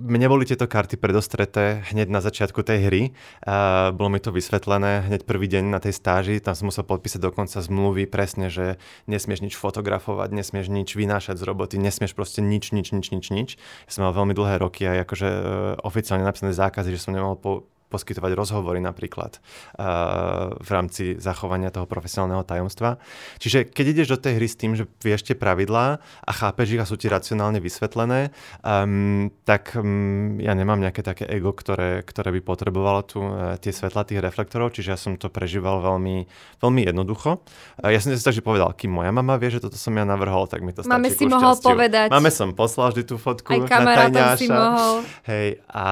[0.00, 3.02] mne boli tieto karty predostreté hneď na začiatku tej hry.
[3.44, 6.40] Uh, bolo mi to vysvetlené hneď prvý deň na tej stáži.
[6.40, 11.44] Tam som musel podpísať dokonca zmluvy presne, že nesmieš nič fotografovať, nesmieš nič vynášať z
[11.44, 13.48] roboty, nesmieš proste nič, nič, nič, nič, nič.
[13.86, 15.42] Ja som mal veľmi dlhé roky a akože uh,
[15.84, 17.52] oficiálne napísané zákazy, že som nemohol po,
[17.90, 19.42] poskytovať rozhovory napríklad
[19.76, 23.02] uh, v rámci zachovania toho profesionálneho tajomstva.
[23.42, 26.80] Čiže keď ideš do tej hry s tým, že vieš tie pravidlá a chápeš ich
[26.80, 28.30] a sú ti racionálne vysvetlené,
[28.62, 33.74] um, tak um, ja nemám nejaké také ego, ktoré, ktoré by potrebovalo tu uh, tie
[33.74, 36.30] svetla tých reflektorov, čiže ja som to prežíval veľmi,
[36.62, 37.42] veľmi jednoducho.
[37.82, 40.46] Uh, ja som si takže povedal, kým moja mama vie, že toto som ja navrhol,
[40.46, 41.68] tak mi to stačí Máme si mohol šťastiu.
[41.74, 42.08] povedať.
[42.14, 45.02] Máme som poslal vždy tú fotku Aj na si mohol.
[45.26, 45.86] Hej, a,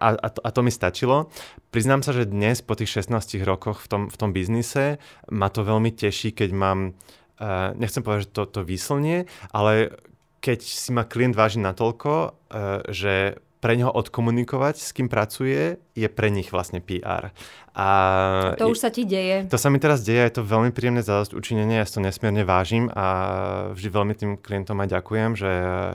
[0.00, 1.28] a, a, to, a to mi stačilo.
[1.74, 5.66] Priznám sa, že dnes po tých 16 rokoch v tom, v tom biznise ma to
[5.66, 6.94] veľmi teší, keď mám,
[7.42, 9.90] uh, nechcem povedať, že to, to výslnie, ale
[10.38, 16.08] keď si ma klient váži natoľko, uh, že pre neho odkomunikovať, s kým pracuje, je
[16.12, 17.32] pre nich vlastne PR.
[17.72, 17.88] A
[18.60, 19.48] to už sa ti deje.
[19.48, 22.44] To sa mi teraz deje, je to veľmi príjemné zadosť učinenie, ja si to nesmierne
[22.44, 23.06] vážim a
[23.72, 25.50] vždy veľmi tým klientom aj ďakujem, že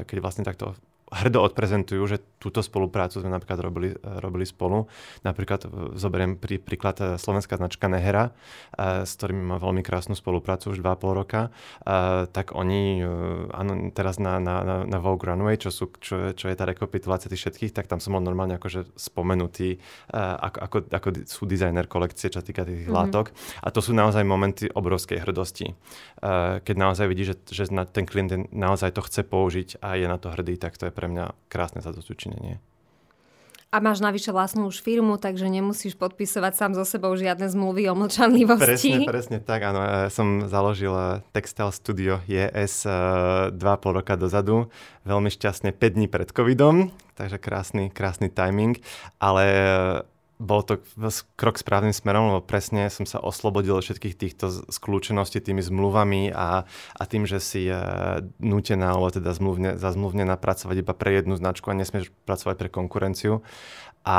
[0.09, 0.73] keď vlastne takto
[1.13, 4.87] hrdo odprezentujú, že túto spoluprácu sme napríklad robili, robili spolu.
[5.27, 5.67] Napríklad
[5.99, 8.31] zoberiem prí, príklad slovenská značka Nehera,
[8.79, 11.51] s ktorými má veľmi krásnu spoluprácu už 2,5 roka.
[12.31, 13.03] Tak oni,
[13.51, 17.43] áno, teraz na, na, na Vogue Runway, čo, sú, čo, čo je tá rekapitulácia tých
[17.43, 19.83] všetkých, tak tam som bol normálne akože spomenutý,
[20.15, 22.95] ako, ako, ako sú dizajner kolekcie, čo týka tých mm-hmm.
[22.95, 23.35] látok.
[23.59, 25.75] A to sú naozaj momenty obrovskej hrdosti.
[26.63, 30.31] Keď naozaj vidí, že, že ten klient naozaj to chce použiť a je na to
[30.31, 31.83] hrdý, tak to je pre mňa krásne
[32.29, 32.61] zadozučinenie.
[33.69, 37.93] A máš navyše vlastnú už firmu, takže nemusíš podpisovať sám so sebou žiadne zmluvy o
[37.93, 38.65] mlčanlivosti.
[38.65, 39.77] Presne, presne tak, áno.
[39.85, 44.73] Ja som založil eh, Textile Studio JS uh, 2,5 roka dozadu,
[45.05, 48.81] veľmi šťastne 5 dní pred covidom, takže krásny, krásny timing,
[49.21, 49.45] ale
[50.39, 50.79] bol to
[51.35, 56.63] krok správnym smerom, lebo presne som sa oslobodil od všetkých týchto skľúčeností tými zmluvami a,
[56.95, 57.81] a tým, že si je
[58.39, 63.43] nutená, alebo teda zmluvne, zmluvne napracovať iba pre jednu značku a nesmieš pracovať pre konkurenciu.
[64.07, 64.17] A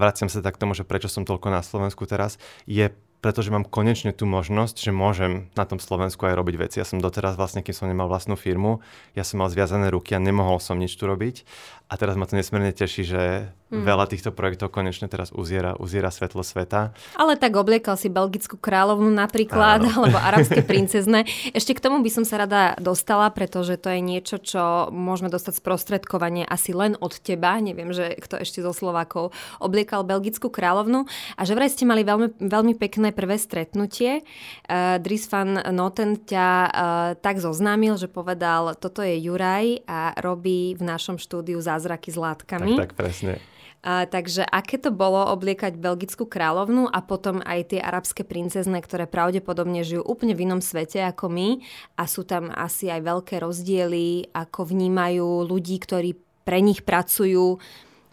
[0.00, 2.88] vraciam sa tak k tomu, že prečo som toľko na Slovensku teraz, je
[3.20, 6.76] pretože mám konečne tú možnosť, že môžem na tom Slovensku aj robiť veci.
[6.80, 8.80] Ja som doteraz vlastne, keď som nemal vlastnú firmu,
[9.12, 11.44] ja som mal zviazané ruky a nemohol som nič tu robiť.
[11.92, 13.86] A teraz ma to nesmierne teší, že mm.
[13.86, 16.92] veľa týchto projektov konečne teraz uziera, uziera svetlo sveta.
[17.16, 20.04] Ale tak obliekal si belgickú kráľovnu napríklad, Áno.
[20.04, 21.24] alebo arabské princezne.
[21.54, 25.62] Ešte k tomu by som sa rada dostala, pretože to je niečo, čo môžeme dostať
[25.62, 27.56] sprostredkovanie asi len od teba.
[27.62, 29.30] Neviem, že kto ešte zo Slovákov
[29.62, 31.06] obliekal belgickú kráľovnu.
[31.38, 34.26] A že vraj ste mali veľmi, veľmi pekné prvé stretnutie.
[34.66, 36.70] Uh, Dries van Noten ťa uh,
[37.18, 42.74] tak zoznámil, že povedal, toto je Juraj a robí v našom štúdiu zázraky s látkami.
[42.74, 43.38] Tak, tak, presne.
[43.80, 49.80] Takže aké to bolo obliekať belgickú kráľovnú a potom aj tie arabské princezne, ktoré pravdepodobne
[49.80, 51.48] žijú úplne v inom svete ako my
[51.96, 56.12] a sú tam asi aj veľké rozdiely, ako vnímajú ľudí, ktorí
[56.44, 57.56] pre nich pracujú.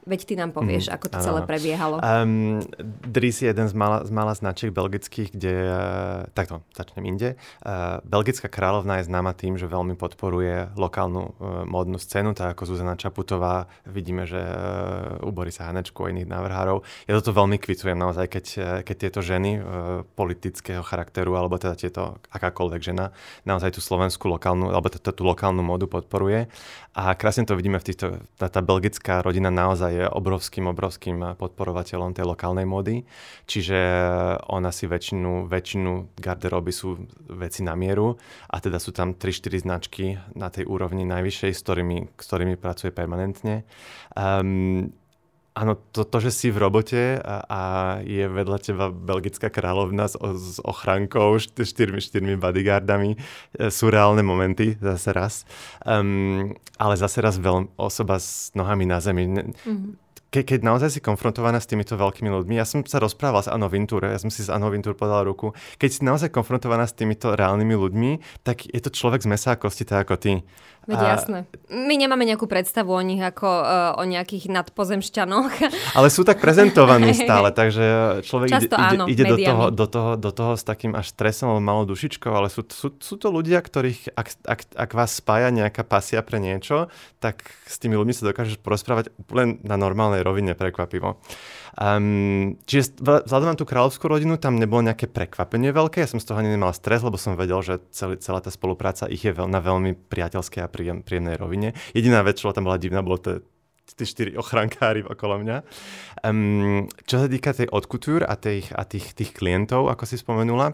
[0.07, 1.25] Veď ty nám povieš, mm, ako to ano.
[1.27, 1.99] celé prebiehalo.
[1.99, 2.63] Um,
[3.03, 5.53] Dries je jeden z mála, z mála značiek belgických, kde...
[5.67, 7.35] Uh, takto, začnem inde.
[7.59, 12.71] Uh, Belgická kráľovna je známa tým, že veľmi podporuje lokálnu uh, módnu scénu, tak ako
[12.71, 13.67] Zuzana Čaputová.
[13.83, 16.87] Vidíme, že uh, u Borisa Hanečku a iných návrhárov.
[17.03, 18.45] Ja toto veľmi kvitujem naozaj, keď,
[18.87, 19.63] keď tieto ženy uh,
[20.15, 23.11] politického charakteru, alebo teda tieto akákoľvek žena,
[23.43, 26.47] naozaj tú slovenskú lokálnu, alebo tú lokálnu módu podporuje.
[26.95, 28.23] A krásne to vidíme v týchto...
[28.39, 33.03] Tá, tá belgická rodina naozaj je obrovským, obrovským podporovateľom tej lokálnej mody.
[33.49, 33.79] Čiže
[34.53, 37.01] ona si väčšinu, väčšinu garderoby sú
[37.33, 38.15] veci na mieru
[38.47, 40.05] a teda sú tam 3-4 značky
[40.37, 43.65] na tej úrovni najvyššej, s ktorými, s ktorými pracuje permanentne.
[44.13, 44.93] Um,
[45.57, 47.61] Áno, to, to, že si v robote a, a
[48.05, 54.77] je vedľa teba belgická kráľovna s, s ochrankou, štyrmi, štyrmi bodyguardami, e, sú reálne momenty,
[54.77, 55.49] zase raz.
[55.81, 59.25] Um, ale zase raz veľ, osoba s nohami na zemi.
[59.25, 63.49] Mm-hmm ke, keď naozaj si konfrontovaná s týmito veľkými ľuďmi, ja som sa rozprával s
[63.49, 66.95] Anno Vintur, ja som si s Anno Vintur podal ruku, keď si naozaj konfrontovaná s
[66.95, 68.11] týmito reálnymi ľuďmi,
[68.43, 70.33] tak je to človek z mesa a kosti, tak ako ty.
[70.87, 71.07] Veď a...
[71.19, 71.39] jasné.
[71.67, 75.51] My nemáme nejakú predstavu o nich ako uh, o nejakých nadpozemšťanoch.
[75.99, 80.11] Ale sú tak prezentovaní stále, takže človek Často ide, áno, ide do, toho, do, toho,
[80.15, 83.59] do toho s takým až stresom alebo malou dušičkou, ale sú, sú, sú to ľudia,
[83.59, 86.87] ktorých, ak, ak, ak vás spája nejaká pasia pre niečo,
[87.19, 91.19] tak s tými ľuďmi sa dokážeš porozprávať len na normálnej rovine prekvapivo.
[91.77, 96.25] Um, čiže vzhľadom na tú kráľovskú rodinu tam nebolo nejaké prekvapenie veľké, ja som z
[96.25, 99.45] toho ani nemal stres, lebo som vedel, že celý, celá tá spolupráca ich je veľ,
[99.45, 101.77] na veľmi priateľskej a príjem, príjemnej rovine.
[101.93, 103.45] Jediná vec, čo tam bola divná, bolo to
[103.93, 105.57] tí štyri ochrankári okolo mňa.
[106.25, 110.73] Um, čo sa týka tej odkutúr a, tých, a tých, tých klientov, ako si spomenula,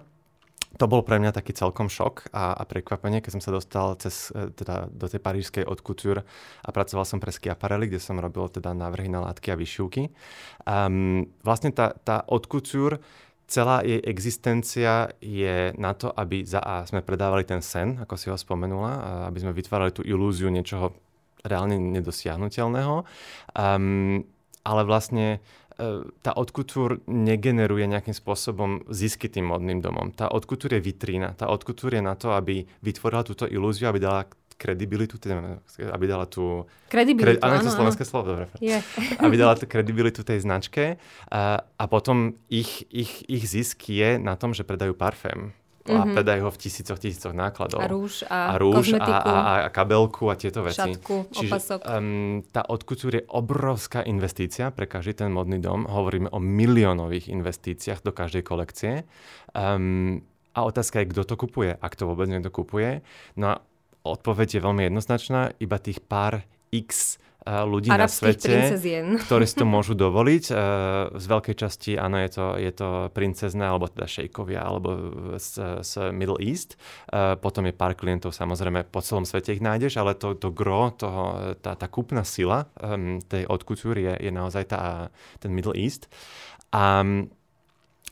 [0.78, 4.34] to bol pre mňa taký celkom šok a, a prekvapenie, keď som sa dostal cez,
[4.34, 6.26] e, teda, do tej parížskej odkutúr
[6.66, 10.10] a pracoval som pre Schiaparelli, kde som robil teda návrhy na látky a vyšivky.
[10.66, 12.98] Um, vlastne tá, tá odkutúr
[13.46, 18.34] celá jej existencia je na to, aby za A sme predávali ten sen, ako si
[18.34, 20.96] ho spomenula, aby sme vytvárali tú ilúziu niečoho
[21.46, 23.06] reálne nedosiahnutelného.
[23.54, 24.26] Um,
[24.64, 25.44] ale vlastne
[26.22, 30.14] tá odkutúr negeneruje nejakým spôsobom zisky tým modným domom.
[30.14, 31.34] Tá odkutúr je vitrína.
[31.34, 35.60] Tá odkutúr je na to, aby vytvorila túto ilúziu, aby dala kredibilitu, teda,
[35.92, 36.64] aby dala tú...
[36.88, 38.46] Kredibilitu, kred, áno, to slovenské slovo, dobre.
[38.62, 38.86] Yeah.
[39.26, 44.38] aby dala tú kredibilitu tej značke a, a potom ich, ich, ich zisk je na
[44.38, 45.52] tom, že predajú parfém
[45.84, 46.00] mm-hmm.
[46.00, 46.14] a mhm.
[46.16, 47.80] predajú ho v tisícoch, tisícoch nákladov.
[47.84, 49.36] A rúž a, a, rúž a, a,
[49.68, 50.80] a kabelku a tieto veci.
[50.80, 51.80] Šatku, Čiže, opasok.
[51.84, 55.84] Um, tá odkutúr je obrovská investícia pre každý ten modný dom.
[55.84, 59.04] Hovoríme o miliónových investíciách do každej kolekcie.
[59.52, 63.02] Um, a otázka je, kto to kupuje, ak to vôbec niekto kupuje.
[63.36, 63.56] No a
[64.06, 68.80] odpoveď je veľmi jednoznačná, iba tých pár x ľudí na svete,
[69.28, 70.44] ktorí si to môžu dovoliť.
[71.14, 74.90] Z veľkej časti, áno, je to, je to princezna, alebo teda šejkovia, alebo
[75.36, 76.80] z, z Middle East.
[77.44, 81.56] Potom je pár klientov, samozrejme, po celom svete ich nájdeš, ale to, to gro, toho,
[81.60, 85.12] tá, tá kúpna sila um, tej od je, je naozaj tá,
[85.44, 86.08] ten Middle East.
[86.74, 87.04] A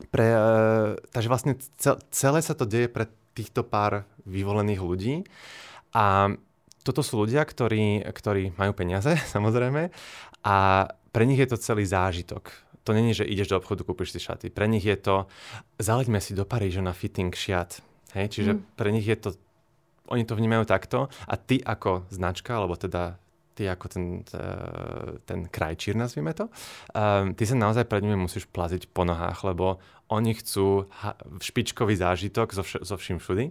[0.10, 0.28] pre,
[1.13, 1.54] takže vlastne
[2.10, 3.06] celé sa to deje pre
[3.38, 5.15] týchto pár vyvolených ľudí.
[5.94, 6.34] A
[6.82, 9.94] toto sú ľudia, ktorí, ktorí majú peniaze, samozrejme,
[10.41, 10.56] a
[11.12, 12.50] pre nich je to celý zážitok.
[12.82, 14.50] To není, že ideš do obchodu, kúpiš si šaty.
[14.50, 15.30] Pre nich je to,
[15.78, 17.78] zaleďme si do Paríža na fitting šiat.
[18.17, 18.34] Hej?
[18.34, 18.62] Čiže mm.
[18.74, 19.30] pre nich je to,
[20.10, 23.22] oni to vnímajú takto a ty ako značka, alebo teda
[23.62, 24.26] ty ako ten,
[25.30, 26.50] ten krajčír, nazvime to,
[26.97, 29.78] um, ty sa naozaj pred nimi musíš plaziť po nohách, lebo
[30.12, 30.91] oni chcú
[31.39, 33.45] špičkový zážitok zo, vš- zo vším všudy.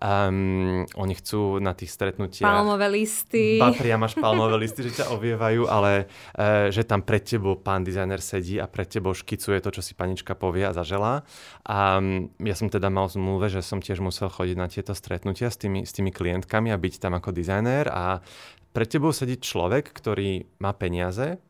[0.00, 2.48] Um, oni chcú na tých stretnutiach...
[2.48, 3.60] Palmové listy.
[3.60, 7.84] Ba, priam až palmové listy, že ťa ovievajú, ale uh, že tam pred tebou pán
[7.84, 11.28] dizajner sedí a pred tebou škicuje to, čo si panička povie a zaželá.
[11.68, 15.52] A um, ja som teda mal zmluve, že som tiež musel chodiť na tieto stretnutia
[15.52, 18.24] s tými, s tými klientkami a byť tam ako dizajner a
[18.72, 21.40] pred tebou sedí človek, ktorý má peniaze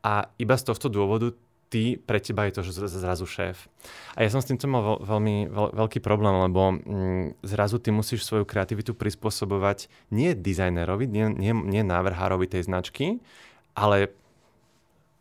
[0.00, 1.32] a iba z tohto dôvodu
[1.70, 3.70] ty, pre teba je to zrazu šéf.
[4.18, 8.26] A ja som s týmto mal veľmi veľ, veľký problém, lebo mm, zrazu ty musíš
[8.26, 13.22] svoju kreativitu prispôsobovať nie dizajnerovi, nie, nie, nie návrhárovi tej značky,
[13.78, 14.10] ale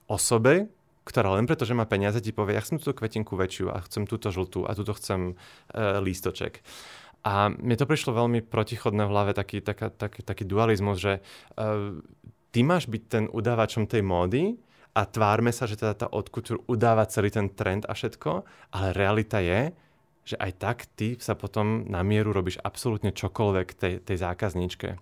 [0.09, 0.65] osobe,
[1.05, 4.09] ktorá len preto, že má peniaze, ti povie, ja chcem túto kvetinku väčšiu a chcem
[4.09, 5.33] túto žltú a túto chcem
[5.69, 6.65] e, lístoček.
[7.25, 11.99] A mne to prišlo veľmi protichodné v hlave, taký, taká, taký, taký dualizmus, že uh,
[12.55, 14.55] ty máš byť ten udávačom tej módy,
[14.97, 19.37] a tvárme sa, že teda tá odkultúr udáva celý ten trend a všetko, ale realita
[19.39, 19.69] je,
[20.25, 24.97] že aj tak ty sa potom na mieru robíš absolútne čokoľvek tej, tej zákazníčke.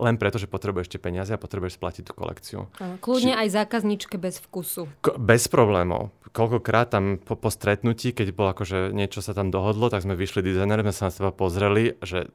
[0.00, 2.58] Len preto, že potrebuješ tie peniaze a potrebuješ splatiť tú kolekciu.
[3.04, 3.40] Kľudne Či...
[3.44, 4.88] aj zákazničke bez vkusu.
[5.04, 6.14] K- bez problémov.
[6.32, 10.40] Koľkokrát tam po, po stretnutí, keď bolo akože niečo sa tam dohodlo, tak sme vyšli
[10.40, 12.32] dizajner, sme sa na seba pozreli, že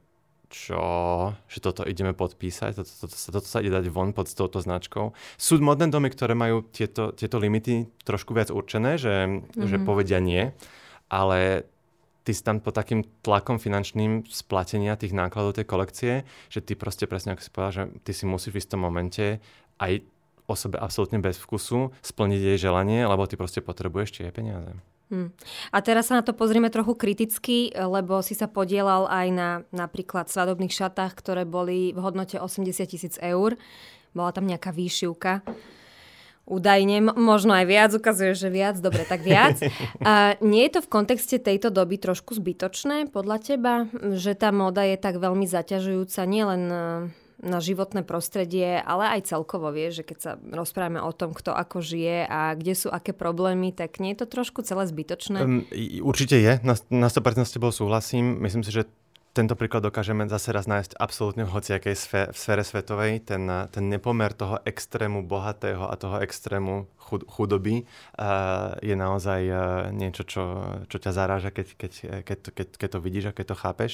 [0.47, 0.79] čo,
[1.51, 5.11] že toto ideme podpísať, toto, toto, toto, toto sa ide dať von pod touto značkou.
[5.35, 9.67] Sú modné domy, ktoré majú tieto, tieto limity trošku viac určené, že, mm-hmm.
[9.67, 9.83] že mhm.
[9.83, 10.55] povedia nie,
[11.11, 11.67] ale
[12.27, 16.13] ty si tam pod takým tlakom finančným splatenia tých nákladov tej kolekcie,
[16.51, 19.39] že ty proste presne ako si povedal, že ty si musíš v istom momente
[19.79, 20.03] aj
[20.43, 24.75] osobe absolútne bez vkusu splniť jej želanie, lebo ty proste potrebuješ tie peniaze.
[25.07, 25.31] Hmm.
[25.71, 30.27] A teraz sa na to pozrieme trochu kriticky, lebo si sa podielal aj na napríklad
[30.27, 33.55] svadobných šatách, ktoré boli v hodnote 80 tisíc eur.
[34.11, 35.47] Bola tam nejaká výšivka.
[36.47, 39.59] Údajne, možno aj viac, ukazuje, že viac, dobre, tak viac.
[40.07, 44.87] A nie je to v kontexte tejto doby trošku zbytočné podľa teba, že tá móda
[44.87, 46.61] je tak veľmi zaťažujúca nielen
[47.37, 51.85] na životné prostredie, ale aj celkovo, vieš, že keď sa rozprávame o tom, kto ako
[51.85, 55.39] žije a kde sú aké problémy, tak nie je to trošku celé zbytočné?
[55.45, 55.61] Um,
[56.01, 58.41] určite je, na, na 100% s tebou súhlasím.
[58.41, 58.89] Myslím si, že
[59.37, 63.21] tento príklad dokážeme zase raz nájsť absolútne v hociakej sfére, v sfére svetovej.
[63.21, 67.85] Ten, ten nepomer toho extrému bohatého a toho extrému chud, chudoby
[68.17, 69.59] uh, je naozaj uh,
[69.93, 70.43] niečo, čo,
[70.89, 71.91] čo ťa zaráža, keď, keď,
[72.25, 73.91] keď, keď, keď to vidíš a keď to chápeš.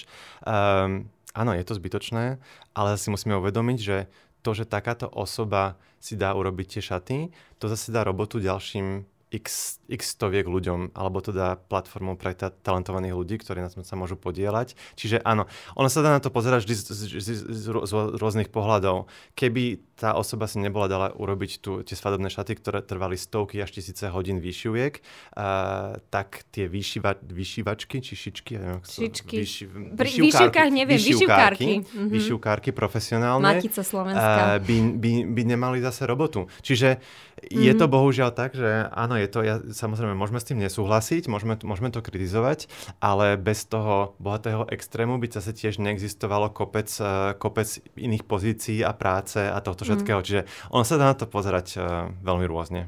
[0.48, 2.40] Um, áno, je to zbytočné,
[2.72, 4.08] ale si musíme uvedomiť, že
[4.48, 7.18] to, že takáto osoba si dá urobiť tie šaty,
[7.60, 9.04] to zase dá robotu ďalším
[9.34, 13.98] x, x stoviek ľuďom, alebo teda platformou pre ta- talentovaných ľudí, ktorí na tom sa
[13.98, 14.78] môžu podielať.
[14.94, 17.92] Čiže áno, ono sa dá na to pozerať vždy z, z, z, z, z
[18.22, 19.10] rôznych pohľadov.
[19.34, 23.74] Keby tá osoba si nebola dala urobiť tu, tie svadobné šaty, ktoré trvali stovky až
[23.74, 29.36] tisíce hodín výšiviek, uh, tak tie výšiva, výšivačky, či šičky, neviem, Šičky.
[29.42, 29.64] Výši,
[29.96, 31.72] Pri výšivkách neviem, výšivkárky.
[31.88, 32.76] Mm-hmm.
[32.76, 33.42] Profesionálne.
[33.42, 34.58] Matica Slovenská.
[34.58, 36.52] Uh, by, by, by nemali zase robotu.
[36.60, 37.00] Čiže
[37.50, 41.60] je to bohužiaľ tak, že áno, je to, ja, samozrejme, môžeme s tým nesúhlasiť, môžeme,
[41.66, 42.72] môžeme to kritizovať,
[43.04, 48.96] ale bez toho bohatého extrému by zase tiež neexistovalo kopec, uh, kopec iných pozícií a
[48.96, 50.22] práce a tohto všetkého.
[50.22, 50.26] Mm.
[50.26, 52.88] Čiže on sa dá na to pozerať uh, veľmi rôzne.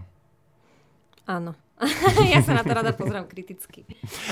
[1.25, 1.57] Áno.
[2.31, 3.83] ja sa na to rada pozriem kriticky.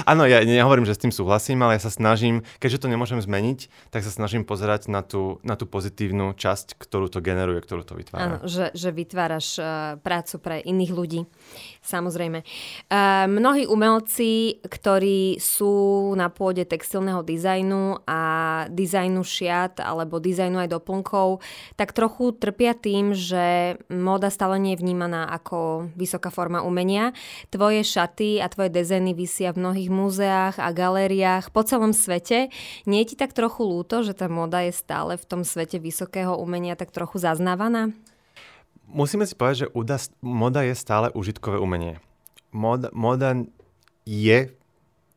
[0.08, 3.92] Áno, ja nehovorím, že s tým súhlasím, ale ja sa snažím, keďže to nemôžem zmeniť,
[3.92, 8.00] tak sa snažím pozerať na tú, na tú pozitívnu časť, ktorú to generuje, ktorú to
[8.00, 8.40] vytvára.
[8.40, 11.22] Áno, že, že vytváraš uh, prácu pre iných ľudí.
[11.84, 12.48] Samozrejme.
[12.88, 18.22] Uh, mnohí umelci, ktorí sú na pôde textilného dizajnu a
[18.72, 21.44] dizajnu šiat alebo dizajnu aj doplnkov,
[21.76, 27.12] tak trochu trpia tým, že móda stále nie je vnímaná ako vysoká forma umenia
[27.50, 32.54] Tvoje šaty a tvoje dezeny vysia v mnohých múzeách a galériách po celom svete.
[32.90, 36.36] Nie je ti tak trochu lúto, že tá moda je stále v tom svete vysokého
[36.36, 37.94] umenia tak trochu zaznávaná?
[38.94, 39.72] musíme si povedať, že
[40.22, 41.98] moda je stále užitkové umenie.
[42.54, 43.34] Moda, moda
[44.06, 44.54] je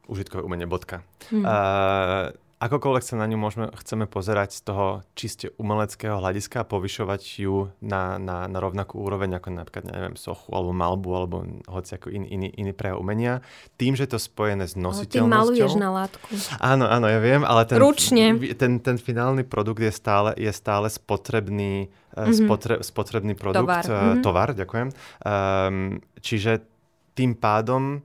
[0.08, 1.04] užitkové umenie, bodka.
[1.28, 1.44] Hmm.
[1.44, 7.22] Uh, akokoľvek sa na ňu môžeme, chceme pozerať z toho čiste umeleckého hľadiska a povyšovať
[7.44, 11.36] ju na, na, na rovnakú úroveň ako napríklad, neviem, sochu alebo malbu alebo
[11.68, 13.44] hoci ako iný, iný, iný prejav umenia.
[13.76, 15.28] Tým, že to spojené s nositeľnosťou...
[15.28, 16.26] Ale ty maluješ na látku.
[16.56, 18.40] Áno, áno, ja viem, ale ten, Ručne.
[18.56, 22.32] ten, ten finálny produkt je stále, je stále spotrebný, mm-hmm.
[22.40, 23.68] spotre, spotrebný produkt.
[23.68, 23.84] Tovar.
[23.84, 24.24] Mm-hmm.
[24.24, 24.88] Tovar, ďakujem.
[25.20, 26.64] Um, čiže
[27.12, 28.00] tým pádom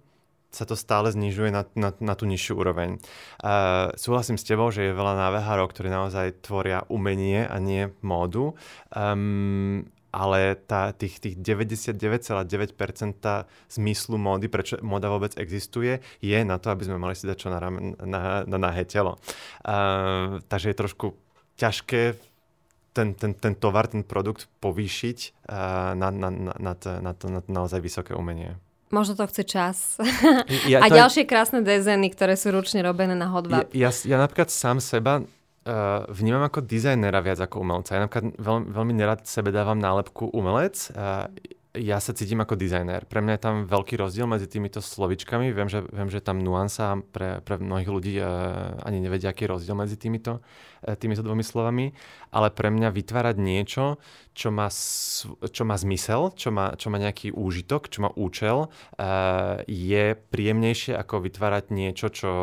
[0.52, 3.00] sa to stále znižuje na, na, na tú nižšiu úroveň.
[3.40, 8.60] Uh, súhlasím s tebou, že je veľa návehárov, ktorí naozaj tvoria umenie a nie módu,
[8.92, 12.44] um, ale tá, tých, tých 99,9%
[13.72, 17.48] zmyslu módy, prečo móda vôbec existuje, je na to, aby sme mali si dať čo
[17.48, 17.60] na,
[18.04, 19.16] na, na nahé telo.
[19.64, 21.16] Uh, takže je trošku
[21.56, 22.20] ťažké
[22.92, 27.40] ten, ten, ten tovar, ten produkt povýšiť uh, na, na, na, na, na, to, na
[27.40, 28.60] to naozaj vysoké umenie.
[28.92, 29.78] Možno to chce čas.
[30.68, 31.30] Ja, a to ďalšie je...
[31.32, 33.72] krásne dezeny, ktoré sú ručne robené na hodvap.
[33.72, 37.96] Ja, ja, ja napríklad sám seba uh, vnímam ako dizajnera viac ako umelca.
[37.96, 40.92] Ja napríklad veľ, veľmi nerad sebe dávam nálepku umelec.
[40.92, 41.32] Uh,
[41.72, 43.08] ja sa cítim ako dizajner.
[43.08, 45.56] Pre mňa je tam veľký rozdiel medzi týmito slovičkami.
[45.56, 49.56] Viem, že, viem, že tam nuansa pre, pre mnohých ľudí uh, ani nevedia, aký je
[49.56, 51.94] rozdiel medzi týmito, uh, týmito dvomi slovami.
[52.32, 54.00] Ale pre mňa vytvárať niečo,
[54.32, 54.72] čo má,
[55.52, 60.96] čo má zmysel, čo má, čo má nejaký úžitok, čo má účel, uh, je príjemnejšie
[60.96, 62.34] ako vytvárať niečo, čo,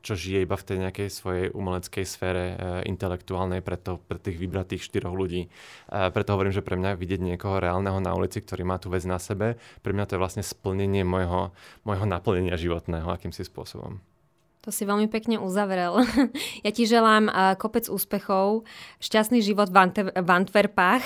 [0.00, 2.56] čo žije iba v tej nejakej svojej umeleckej sfére uh,
[2.86, 5.50] intelektuálnej pre, to, pre tých vybratých štyroch ľudí.
[5.90, 9.18] Preto hovorím, že pre mňa vidieť niekoho reálneho na ulici, ktorý má tú vec na
[9.18, 11.50] sebe, pre mňa to je vlastne splnenie môjho,
[11.82, 13.98] môjho naplnenia životného akýmsi spôsobom.
[14.70, 15.98] To si veľmi pekne uzavrel.
[16.62, 18.62] Ja ti želám uh, kopec úspechov,
[19.02, 21.02] šťastný život v, Ante- v Antwerpách.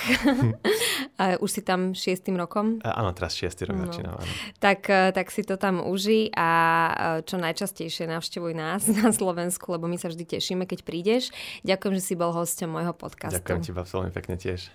[1.17, 2.77] uh, už si tam šiestým rokom?
[2.85, 3.89] Uh, áno, teraz šiestý rok no.
[3.89, 4.21] začínam.
[4.61, 6.49] Tak, uh, tak si to tam uži a
[6.91, 11.33] uh, čo najčastejšie navštevuj nás na Slovensku, lebo my sa vždy tešíme, keď prídeš.
[11.65, 13.41] Ďakujem, že si bol hosťom môjho podcastu.
[13.41, 14.69] Ďakujem ti veľmi pekne tiež.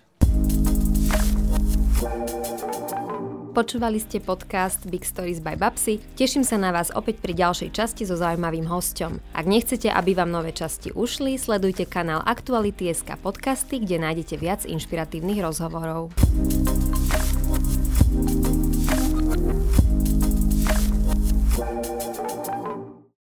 [3.60, 6.00] Počúvali ste podcast Big Stories by Babsy.
[6.16, 9.36] Teším sa na vás opäť pri ďalšej časti so zaujímavým hosťom.
[9.36, 15.44] Ak nechcete, aby vám nové časti ušli, sledujte kanál Aktuality.sk podcasty, kde nájdete viac inšpiratívnych
[15.44, 16.08] rozhovorov.